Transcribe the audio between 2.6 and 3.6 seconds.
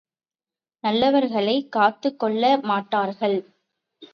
மாட்டார்கள்!